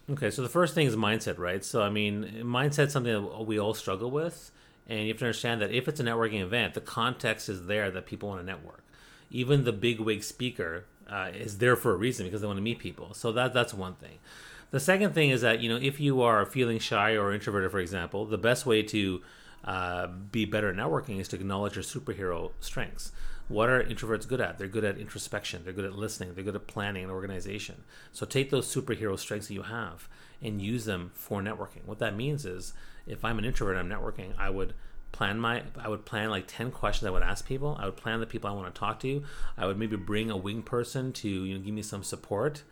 [0.09, 1.63] Okay, so the first thing is mindset, right?
[1.63, 4.51] So I mean, mindset's something that we all struggle with,
[4.87, 7.89] and you have to understand that if it's a networking event, the context is there
[7.91, 8.83] that people want to network.
[9.29, 12.63] Even the big wig speaker uh, is there for a reason because they want to
[12.63, 13.13] meet people.
[13.13, 14.19] So that that's one thing.
[14.71, 17.79] The second thing is that you know if you are feeling shy or introverted, for
[17.79, 19.21] example, the best way to
[19.63, 23.11] uh, be better at networking is to acknowledge your superhero strengths.
[23.47, 24.57] What are introverts good at?
[24.57, 25.63] They're good at introspection.
[25.63, 26.33] They're good at listening.
[26.33, 27.83] They're good at planning and organization.
[28.11, 30.07] So take those superhero strengths that you have
[30.41, 31.85] and use them for networking.
[31.85, 32.73] What that means is
[33.07, 34.73] if I'm an introvert, I'm networking, I would
[35.11, 37.77] plan my I would plan like 10 questions I would ask people.
[37.79, 39.23] I would plan the people I want to talk to.
[39.57, 42.63] I would maybe bring a wing person to you know give me some support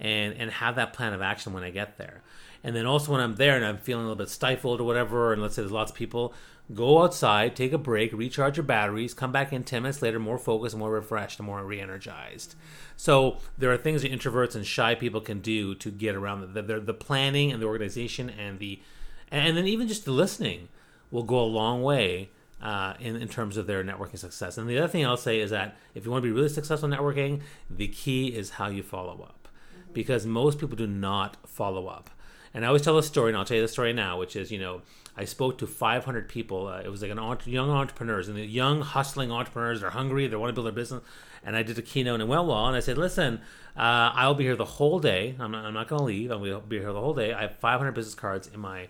[0.00, 2.22] and and have that plan of action when I get there.
[2.64, 5.32] And then also when I'm there and I'm feeling a little bit stifled or whatever,
[5.32, 6.34] and let's say there's lots of people,
[6.74, 10.38] go outside, take a break, recharge your batteries, come back in 10 minutes later more
[10.38, 12.54] focused, more refreshed, more re energized.
[12.96, 16.62] So there are things that introverts and shy people can do to get around the,
[16.62, 18.80] the, the planning and the organization and the,
[19.30, 20.68] and then even just the listening
[21.10, 22.30] will go a long way
[22.62, 24.58] uh, in, in terms of their networking success.
[24.58, 26.92] And the other thing I'll say is that if you want to be really successful
[26.92, 27.40] in networking,
[27.70, 29.48] the key is how you follow up.
[29.92, 32.10] Because most people do not follow up.
[32.52, 34.50] And I always tell a story, and I'll tell you the story now, which is,
[34.50, 34.82] you know,
[35.16, 36.66] I spoke to 500 people.
[36.66, 39.80] Uh, it was like an entre- young entrepreneurs, and the young hustling entrepreneurs.
[39.80, 40.26] They're hungry.
[40.26, 41.02] They want to build their business.
[41.44, 42.42] And I did a keynote in went.
[42.42, 43.40] And I said, listen,
[43.76, 45.36] uh, I'll be here the whole day.
[45.38, 46.30] I'm not, I'm not going to leave.
[46.30, 47.32] I'll be here the whole day.
[47.32, 48.88] I have 500 business cards in my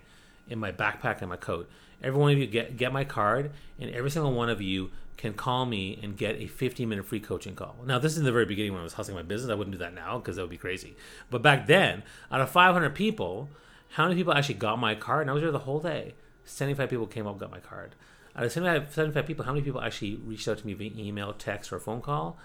[0.51, 1.69] in my backpack and my coat.
[2.03, 5.33] Every one of you get get my card, and every single one of you can
[5.33, 7.75] call me and get a 15 minute free coaching call.
[7.85, 9.51] Now, this is in the very beginning when I was hustling my business.
[9.51, 10.95] I wouldn't do that now because that would be crazy.
[11.29, 13.49] But back then, out of 500 people,
[13.89, 15.21] how many people actually got my card?
[15.21, 16.15] And I was there the whole day.
[16.45, 17.95] 75 people came up got my card.
[18.35, 21.33] Out of 75, 75 people, how many people actually reached out to me via email,
[21.33, 22.37] text, or phone call?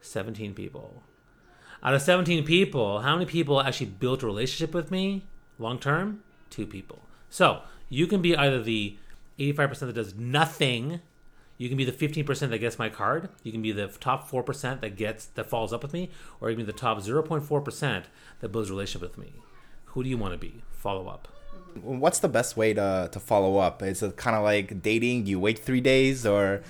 [0.00, 1.02] 17 people.
[1.82, 5.24] Out of 17 people, how many people actually built a relationship with me
[5.58, 6.22] long term?
[6.50, 7.00] Two people.
[7.32, 8.98] So you can be either the
[9.38, 11.00] 85% that does nothing
[11.56, 14.80] you can be the 15% that gets my card you can be the top 4%
[14.80, 18.04] that gets that follows up with me or you can be the top 0.4%
[18.40, 19.32] that builds a relationship with me.
[19.86, 20.62] Who do you want to be?
[20.72, 21.28] Follow up.
[21.80, 23.82] What's the best way to, to follow up?
[23.82, 25.26] Is it kind of like dating?
[25.26, 26.62] You wait three days or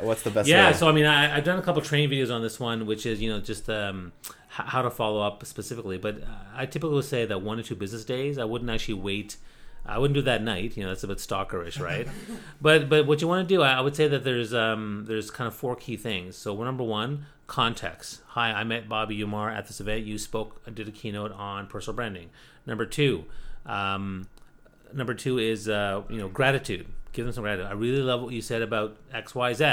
[0.00, 0.72] what's the best yeah way?
[0.72, 3.20] so i mean I, have done a couple training videos on this one which is
[3.20, 4.12] you know just um,
[4.48, 6.22] how to follow up specifically but
[6.54, 9.36] i typically would say that one or two business days i wouldn't actually wait
[9.84, 10.76] I wouldn't do that night.
[10.76, 12.06] You know, that's a bit stalkerish, right?
[12.60, 15.30] but but what you want to do, I, I, would say that there's um there's
[15.30, 16.36] kind of four key things.
[16.36, 18.20] So number one, context.
[18.28, 20.06] Hi, I met Bobby Umar at this event.
[20.06, 22.30] You spoke, did a keynote on personal branding.
[22.64, 23.24] Number two,
[23.66, 24.28] um,
[24.94, 26.86] number two is uh, you know gratitude.
[27.12, 27.66] Give them some gratitude.
[27.66, 29.64] I really love what you said about X Y Z.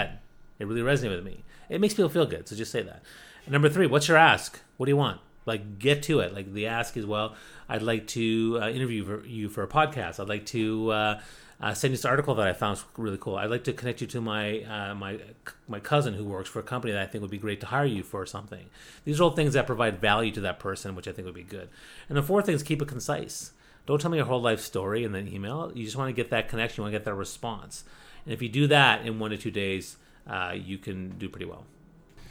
[0.60, 1.44] It really resonated with me.
[1.70, 2.48] It makes people feel good.
[2.48, 3.04] So just say that.
[3.48, 4.60] Number three, what's your ask?
[4.78, 5.22] What do you want?
[5.50, 6.34] Like, get to it.
[6.34, 7.36] Like, the ask is, well,
[7.68, 10.20] I'd like to uh, interview for, you for a podcast.
[10.20, 11.22] I'd like to uh,
[11.62, 13.36] uh, send you this article that I found really cool.
[13.36, 15.20] I'd like to connect you to my uh, my
[15.68, 17.86] my cousin who works for a company that I think would be great to hire
[17.86, 18.66] you for something.
[19.04, 21.44] These are all things that provide value to that person, which I think would be
[21.44, 21.68] good.
[22.08, 23.52] And the fourth thing is keep it concise.
[23.86, 25.72] Don't tell me your whole life story in the email.
[25.76, 26.78] You just want to get that connection.
[26.80, 27.84] You want to get that response.
[28.24, 31.46] And if you do that in one to two days, uh, you can do pretty
[31.46, 31.66] well.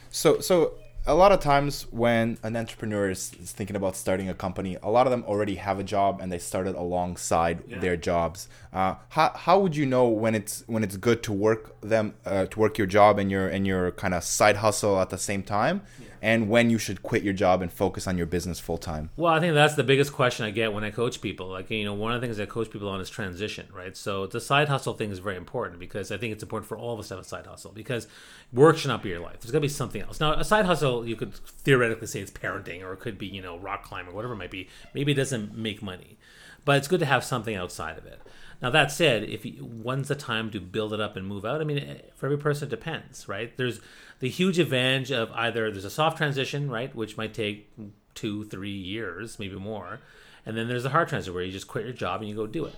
[0.09, 0.75] So, so
[1.07, 4.89] a lot of times when an entrepreneur is, is, thinking about starting a company, a
[4.89, 7.79] lot of them already have a job and they started alongside yeah.
[7.79, 8.47] their jobs.
[8.73, 12.45] Uh, how, how would you know when it's when it's good to work them uh,
[12.47, 15.41] to work your job and your and your kind of side hustle at the same
[15.43, 15.81] time?
[15.99, 19.09] Yeah and when you should quit your job and focus on your business full time?
[19.15, 21.47] Well, I think that's the biggest question I get when I coach people.
[21.47, 23.95] Like, you know, one of the things I coach people on is transition, right?
[23.95, 26.93] So the side hustle thing is very important because I think it's important for all
[26.93, 28.07] of us to have a side hustle because
[28.51, 29.39] work should not be your life.
[29.39, 30.19] There's got to be something else.
[30.19, 33.41] Now, a side hustle, you could theoretically say it's parenting or it could be, you
[33.41, 34.69] know, rock climbing, or whatever it might be.
[34.93, 36.17] Maybe it doesn't make money,
[36.65, 38.21] but it's good to have something outside of it.
[38.61, 41.61] Now that said, if you, when's the time to build it up and move out?
[41.61, 43.55] I mean, for every person, it depends, right?
[43.55, 43.79] There's
[44.19, 47.71] the huge advantage of either there's a soft transition, right, which might take
[48.13, 49.99] two, three years, maybe more,
[50.45, 52.47] and then there's a hard transition where you just quit your job and you go
[52.47, 52.75] do it.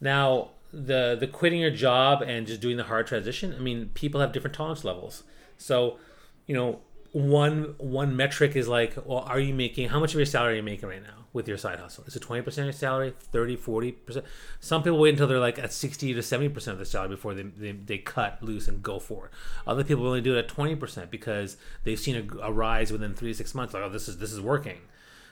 [0.00, 4.20] Now, the the quitting your job and just doing the hard transition, I mean, people
[4.20, 5.24] have different tolerance levels.
[5.56, 5.98] So,
[6.46, 6.80] you know,
[7.12, 10.56] one one metric is like, well, are you making how much of your salary are
[10.56, 11.18] you making right now?
[11.32, 12.04] with your side hustle?
[12.06, 14.24] Is it 20% of your salary, 30, 40%?
[14.60, 17.42] Some people wait until they're like at 60 to 70% of the salary before they,
[17.42, 19.32] they, they, cut loose and go for it.
[19.66, 23.30] Other people only do it at 20% because they've seen a, a rise within three
[23.30, 23.74] to six months.
[23.74, 24.80] Like, oh, this is, this is working.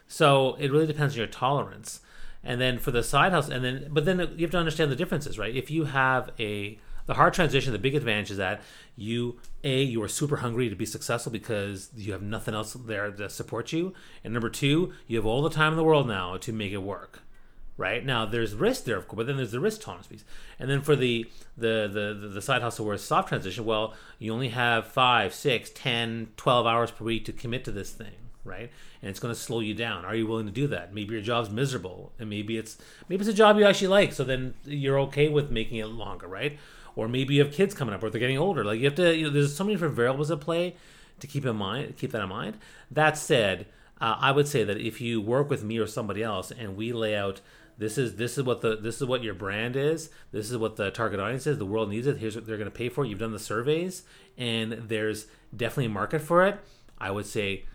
[0.07, 2.01] So it really depends on your tolerance.
[2.45, 4.97] And then for the side hustle, and then, but then you have to understand the
[4.97, 5.55] differences, right?
[5.55, 8.61] If you have a, the hard transition, the big advantage is that
[8.97, 13.11] you a you are super hungry to be successful because you have nothing else there
[13.11, 16.37] to support you, and number two, you have all the time in the world now
[16.37, 17.23] to make it work.
[17.79, 18.05] Right?
[18.07, 20.25] Now, there's risk there, of course, but then there's the risk tolerance piece,
[20.59, 24.33] and then for the the the the side hustle where it's soft transition, well, you
[24.33, 28.71] only have five, six, ten, twelve hours per week to commit to this thing right?
[29.03, 30.05] And it's going to slow you down.
[30.05, 30.95] Are you willing to do that?
[30.95, 32.79] Maybe your job's miserable, and maybe it's
[33.09, 34.13] maybe it's a job you actually like.
[34.13, 36.59] So then you're okay with making it longer, right?
[36.97, 38.65] or maybe you have kids coming up or they're getting older.
[38.65, 40.75] Like you have to, you know, there's so many different variables at play
[41.21, 41.97] to keep in mind.
[41.99, 42.59] Keep that in mind.
[42.91, 43.67] That said,
[44.01, 46.93] uh, I would say that if you work with me or somebody else and we
[46.93, 47.43] lay out
[47.79, 50.77] this is this is what the this is what your brand is this is what
[50.77, 53.05] the target audience is the world needs it here's what they're going to pay for
[53.05, 54.03] it you've done the surveys
[54.39, 56.59] and there's definitely a market for it
[56.99, 57.67] i would say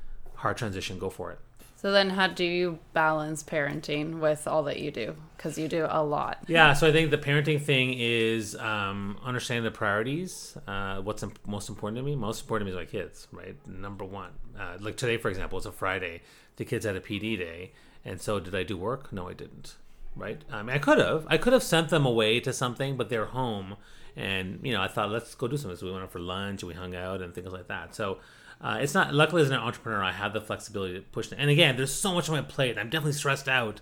[0.42, 1.40] hard transition go for it
[1.82, 5.16] so then, how do you balance parenting with all that you do?
[5.36, 6.38] Because you do a lot.
[6.46, 6.74] Yeah.
[6.74, 10.56] So I think the parenting thing is um, understanding the priorities.
[10.68, 12.16] Uh, what's imp- most important to me?
[12.16, 13.56] Most important to me is my kids, right?
[13.68, 14.30] Number one.
[14.60, 16.22] Uh, like today, for example, it's a Friday.
[16.58, 17.72] The kids had a PD day,
[18.06, 19.12] and so did I do work?
[19.12, 19.76] No, I didn't.
[20.16, 20.40] Right.
[20.52, 21.26] I mean, I could have.
[21.32, 23.76] I could have sent them away to something, but they're home,
[24.16, 25.80] and you know, I thought let's go do something.
[25.80, 27.96] So we went out for lunch and we hung out and things like that.
[27.96, 28.20] So
[28.62, 31.28] uh, it's not luckily as an entrepreneur I have the flexibility to push.
[31.30, 31.40] Them.
[31.40, 32.78] And again, there's so much on my plate.
[32.78, 33.82] I'm definitely stressed out,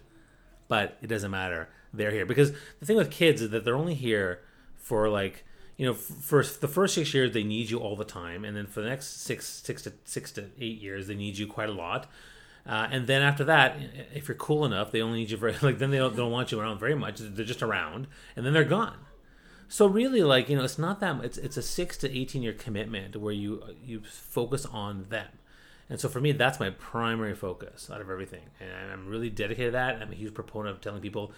[0.67, 1.69] but it doesn't matter.
[1.93, 4.41] They're here because the thing with kids is that they're only here
[4.77, 5.43] for like
[5.75, 8.67] you know for the first six years they need you all the time, and then
[8.67, 11.73] for the next six six to six to eight years they need you quite a
[11.73, 12.09] lot.
[12.65, 13.77] Uh, and then after that,
[14.13, 16.31] if you're cool enough, they only need you very like then they don't, they don't
[16.31, 17.19] want you around very much.
[17.19, 18.97] They're just around, and then they're gone.
[19.71, 22.53] So really, like you know, it's not that it's it's a six to eighteen year
[22.53, 25.27] commitment where you you focus on them,
[25.87, 29.67] and so for me, that's my primary focus out of everything, and I'm really dedicated
[29.67, 30.01] to that.
[30.01, 31.31] I'm a huge proponent of telling people,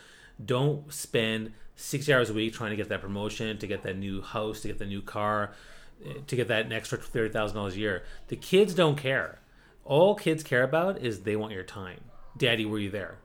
[0.43, 4.21] don't spend sixty hours a week trying to get that promotion, to get that new
[4.21, 5.51] house, to get the new car,
[6.05, 8.03] eh, to get that extra thirty thousand dollars a year.
[8.29, 9.39] The kids don't care.
[9.83, 11.99] All kids care about is they want your time.
[12.37, 13.17] Daddy, were you there?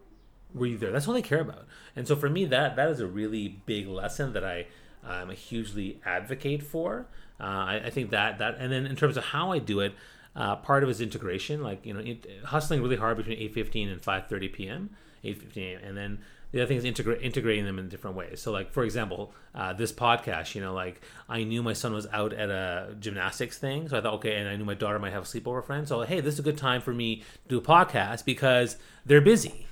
[0.52, 0.90] Were you there?
[0.90, 1.68] That's all they care about.
[1.94, 4.66] And so for me, that that is a really big lesson that I
[5.06, 7.06] I'm a hugely advocate for.
[7.40, 9.94] Uh, I, I, think that that and then in terms of how I do it,
[10.34, 13.92] uh, part of it is integration, like you know, it, hustling really hard between 8:15
[13.92, 14.90] and 5:30 p.m.
[15.24, 16.18] 8:15 and then
[16.52, 18.40] the other thing is integra- integrating them in different ways.
[18.40, 22.06] So, like for example, uh, this podcast, you know, like I knew my son was
[22.12, 25.12] out at a gymnastics thing, so I thought, okay, and I knew my daughter might
[25.12, 27.58] have a sleepover friend, so hey, this is a good time for me to do
[27.58, 29.66] a podcast because they're busy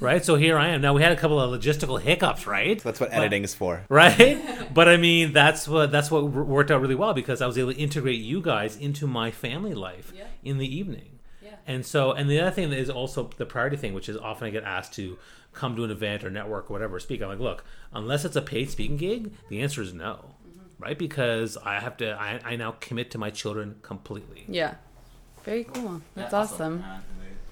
[0.00, 0.24] right?
[0.24, 0.80] So here I am.
[0.80, 2.82] Now we had a couple of logistical hiccups, right?
[2.82, 4.40] That's what editing but, is for, right?
[4.74, 7.72] but I mean, that's what that's what worked out really well because I was able
[7.72, 10.24] to integrate you guys into my family life yeah.
[10.42, 11.18] in the evening.
[11.42, 11.56] Yeah.
[11.66, 14.50] And so, and the other thing is also the priority thing, which is often I
[14.50, 15.18] get asked to
[15.52, 17.22] come to an event or network or whatever, speak.
[17.22, 20.60] I'm like, look, unless it's a paid speaking gig, the answer is no, mm-hmm.
[20.82, 20.98] right?
[20.98, 24.44] Because I have to, I, I now commit to my children completely.
[24.48, 24.74] Yeah.
[25.44, 26.02] Very cool.
[26.14, 26.84] That's Yeah, awesome.
[26.86, 26.98] Uh,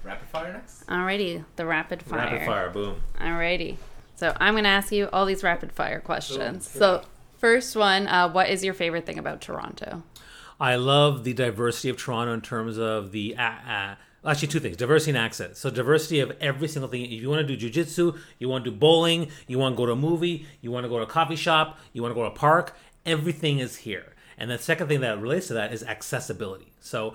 [0.03, 0.85] rapid fire next.
[0.87, 2.19] Alrighty, the rapid fire.
[2.19, 3.01] Rapid fire, boom.
[3.19, 3.77] Alrighty.
[4.15, 6.69] So I'm gonna ask you all these rapid fire questions.
[6.71, 6.79] Cool.
[6.79, 7.01] So
[7.37, 10.03] first one, uh, what is your favorite thing about Toronto?
[10.59, 14.77] I love the diversity of Toronto in terms of the uh, uh, actually two things:
[14.77, 15.59] diversity and access.
[15.59, 17.03] So diversity of every single thing.
[17.03, 19.85] If you want to do jujitsu, you want to do bowling, you want to go
[19.85, 22.21] to a movie, you want to go to a coffee shop, you want to go
[22.21, 22.77] to a park.
[23.05, 24.12] Everything is here.
[24.37, 26.73] And the second thing that relates to that is accessibility.
[26.79, 27.13] So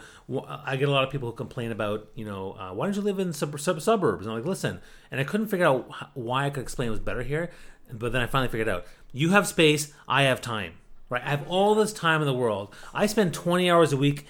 [0.64, 3.02] I get a lot of people who complain about, you know, uh, why don't you
[3.02, 4.26] live in sub- sub- suburbs?
[4.26, 7.00] And I'm like, listen, and I couldn't figure out why I could explain it was
[7.00, 7.50] better here,
[7.92, 8.86] but then I finally figured out.
[9.12, 10.74] You have space, I have time,
[11.08, 11.22] right?
[11.24, 12.74] I have all this time in the world.
[12.92, 14.26] I spend 20 hours a week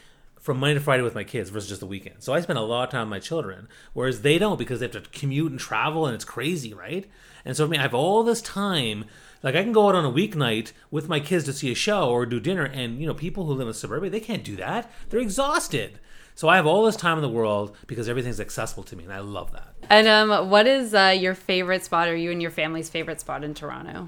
[0.48, 2.16] from Monday to Friday with my kids versus just the weekend.
[2.20, 4.86] So I spend a lot of time with my children, whereas they don't because they
[4.86, 7.06] have to commute and travel and it's crazy, right?
[7.44, 9.04] And so I mean, I have all this time.
[9.42, 12.08] Like I can go out on a weeknight with my kids to see a show
[12.10, 14.90] or do dinner, and you know, people who live in suburbia they can't do that.
[15.08, 16.00] They're exhausted.
[16.34, 19.12] So I have all this time in the world because everything's accessible to me, and
[19.12, 19.74] I love that.
[19.90, 23.42] And um, what is uh, your favorite spot, or you and your family's favorite spot
[23.42, 24.06] in Toronto?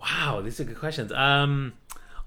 [0.00, 1.12] Wow, these are good questions.
[1.12, 1.74] Um,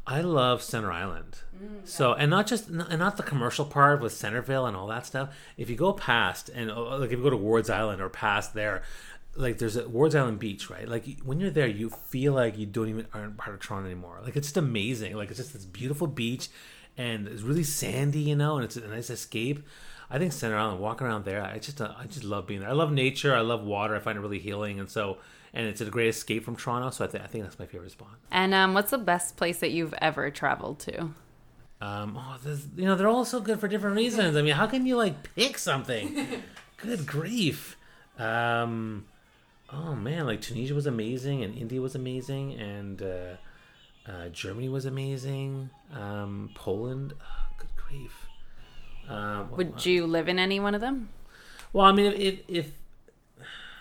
[0.05, 1.39] I love Center Island.
[1.83, 5.35] So, and not just, and not the commercial part with Centerville and all that stuff.
[5.57, 8.53] If you go past, and uh, like if you go to Wards Island or past
[8.53, 8.83] there,
[9.37, 10.87] like there's a Wards Island Beach, right?
[10.87, 14.19] Like when you're there, you feel like you don't even aren't part of Toronto anymore.
[14.23, 15.15] Like it's just amazing.
[15.15, 16.49] Like it's just this beautiful beach,
[16.97, 19.65] and it's really sandy, you know, and it's a nice escape.
[20.09, 22.69] I think Center Island, walk around there, I just, uh, I just love being there.
[22.69, 23.35] I love nature.
[23.35, 23.93] I love water.
[23.95, 25.17] I find it really healing, and so,
[25.53, 26.89] and it's a great escape from Toronto.
[26.91, 28.15] So I, th- I think that's my favorite spot.
[28.31, 31.09] And um, what's the best place that you've ever traveled to?
[31.79, 32.37] Um, oh,
[32.75, 34.35] you know, they're all so good for different reasons.
[34.35, 36.27] I mean, how can you like pick something?
[36.77, 37.75] good grief.
[38.17, 39.05] Um,
[39.71, 43.35] oh man, like Tunisia was amazing, and India was amazing, and uh,
[44.07, 45.69] uh, Germany was amazing.
[45.93, 48.27] Um, Poland, oh, good grief.
[49.09, 51.09] Um, what- Would you live in any one of them?
[51.73, 52.71] well, I mean, if, if,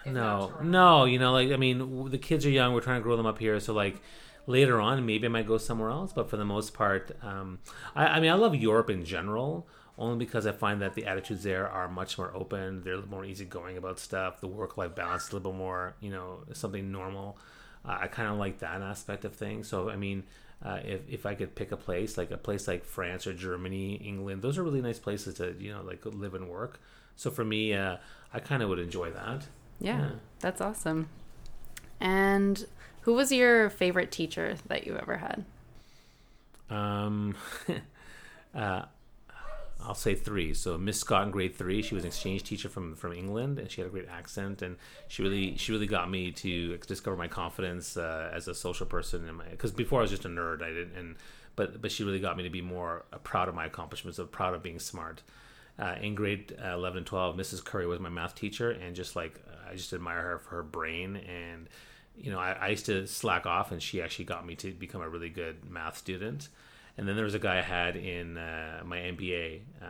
[0.05, 2.75] not no, no, you know, like I mean, the kids are young.
[2.75, 4.01] We're trying to grow them up here, so like
[4.47, 6.13] later on, maybe I might go somewhere else.
[6.13, 7.59] But for the most part, um,
[7.95, 9.67] I, I mean, I love Europe in general,
[9.99, 12.83] only because I find that the attitudes there are much more open.
[12.83, 14.41] They're more easygoing about stuff.
[14.41, 17.39] The work-life balance is a little bit more, you know, something normal.
[17.85, 19.69] Uh, I kind of like that aspect of things.
[19.69, 20.25] So, I mean.
[20.65, 23.97] Uh, if, if I could pick a place like a place like France or Germany,
[23.97, 26.81] England, those are really nice places to you know like live and work.
[27.15, 27.99] So for me, uh,
[28.33, 29.49] I kind of would enjoy that.
[29.81, 30.11] Yeah, Yeah.
[30.41, 31.11] that's awesome.
[32.01, 32.67] And
[33.03, 35.45] who was your favorite teacher that you ever had?
[36.71, 37.37] Um,
[38.55, 38.83] uh,
[39.87, 40.53] I'll say three.
[40.53, 43.71] So Miss Scott in grade three, she was an exchange teacher from from England, and
[43.71, 44.77] she had a great accent, and
[45.09, 49.29] she really she really got me to discover my confidence uh, as a social person.
[49.29, 50.97] And because before I was just a nerd, I didn't.
[50.97, 51.17] And
[51.55, 54.33] but but she really got me to be more uh, proud of my accomplishments, of
[54.33, 55.23] proud of being smart.
[55.79, 59.15] Uh, in grade uh, 11 and 12 mrs curry was my math teacher and just
[59.15, 61.69] like i just admire her for her brain and
[62.17, 65.03] you know I, I used to slack off and she actually got me to become
[65.03, 66.49] a really good math student
[66.99, 69.87] and then there was a guy I had in uh, my MBA, uh,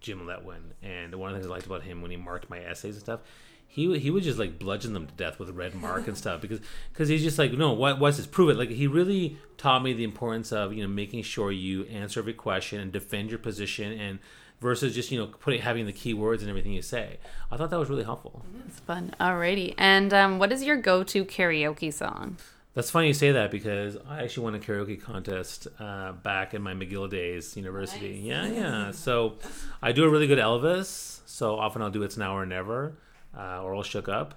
[0.00, 2.58] Jim Letwin, and one of the things I liked about him when he marked my
[2.60, 3.20] essays and stuff,
[3.66, 6.16] he would- he would just like bludgeon them to death with a red mark and
[6.18, 6.58] stuff because
[6.92, 9.92] because he's just like no what what's this prove it like he really taught me
[9.92, 13.92] the importance of you know making sure you answer every question and defend your position
[13.92, 14.18] and
[14.60, 17.18] versus just you know putting having the key words and everything you say.
[17.50, 18.44] I thought that was really helpful.
[18.66, 19.14] It's fun.
[19.20, 19.74] Alrighty.
[19.78, 22.38] And um, what is your go-to karaoke song?
[22.74, 26.62] That's funny you say that because I actually won a karaoke contest uh, back in
[26.62, 28.20] my McGill days, university.
[28.22, 28.90] Yeah, yeah.
[28.92, 29.38] So
[29.82, 31.20] I do a really good Elvis.
[31.26, 32.94] So often I'll do It's Now or Never
[33.36, 34.34] uh, or All Shook Up.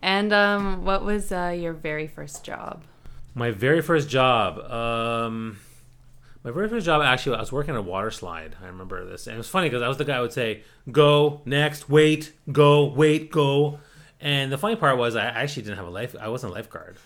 [0.00, 2.84] And um, what was uh, your very first job?
[3.34, 4.58] My very first job.
[4.70, 5.58] Um,
[6.44, 8.56] my very first job, actually, I was working on a water slide.
[8.62, 9.26] I remember this.
[9.26, 12.32] And it was funny because I was the guy who would say, go, next, wait,
[12.50, 13.78] go, wait, go.
[14.20, 16.14] And the funny part was I actually didn't have a life.
[16.20, 16.96] I wasn't a lifeguard,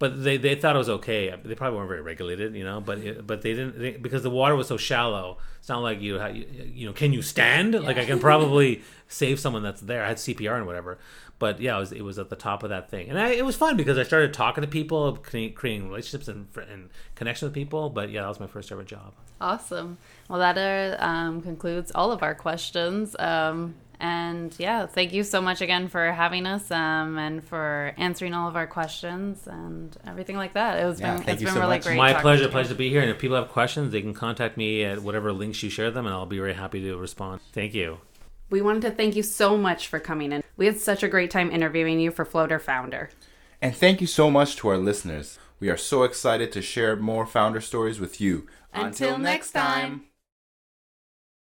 [0.00, 1.32] but they, they thought it was okay.
[1.44, 2.80] They probably weren't very regulated, you know.
[2.80, 5.36] But it, but they didn't they, because the water was so shallow.
[5.58, 7.74] It's not like you you, you know can you stand?
[7.74, 10.02] Like I can probably save someone that's there.
[10.02, 10.98] I had CPR and whatever.
[11.38, 13.44] But yeah, it was it was at the top of that thing, and I, it
[13.44, 17.90] was fun because I started talking to people, creating, relationships and, and connection with people.
[17.90, 19.12] But yeah, that was my first ever job.
[19.38, 19.98] Awesome.
[20.30, 23.14] Well, that uh, um, concludes all of our questions.
[23.18, 28.32] Um, and yeah, thank you so much again for having us um, and for answering
[28.32, 30.80] all of our questions and everything like that.
[30.80, 31.84] It was Yeah, been, thank it's you been so really much.
[31.84, 31.96] great.
[31.96, 33.02] My pleasure, to pleasure to be here.
[33.02, 36.06] And if people have questions, they can contact me at whatever links you share them,
[36.06, 37.42] and I'll be very happy to respond.
[37.52, 37.98] Thank you.
[38.48, 40.42] We wanted to thank you so much for coming in.
[40.56, 43.10] We had such a great time interviewing you for Floater Founder.
[43.62, 45.38] And thank you so much to our listeners.
[45.60, 48.46] We are so excited to share more founder stories with you.
[48.72, 50.09] Until next time.